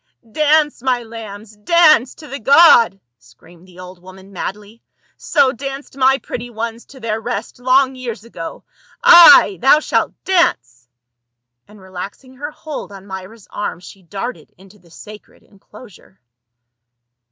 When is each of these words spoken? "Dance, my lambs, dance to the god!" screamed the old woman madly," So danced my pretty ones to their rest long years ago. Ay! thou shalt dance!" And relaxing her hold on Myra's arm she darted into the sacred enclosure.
"Dance, 0.41 0.81
my 0.81 1.03
lambs, 1.03 1.55
dance 1.57 2.15
to 2.15 2.27
the 2.27 2.39
god!" 2.39 2.99
screamed 3.19 3.67
the 3.67 3.77
old 3.79 4.01
woman 4.01 4.33
madly," 4.33 4.81
So 5.15 5.51
danced 5.51 5.95
my 5.95 6.17
pretty 6.17 6.49
ones 6.49 6.85
to 6.87 6.99
their 6.99 7.21
rest 7.21 7.59
long 7.59 7.93
years 7.93 8.23
ago. 8.23 8.63
Ay! 9.03 9.59
thou 9.61 9.79
shalt 9.79 10.13
dance!" 10.23 10.89
And 11.67 11.79
relaxing 11.79 12.33
her 12.37 12.49
hold 12.49 12.91
on 12.91 13.05
Myra's 13.05 13.47
arm 13.51 13.79
she 13.79 14.01
darted 14.01 14.51
into 14.57 14.79
the 14.79 14.89
sacred 14.89 15.43
enclosure. 15.43 16.19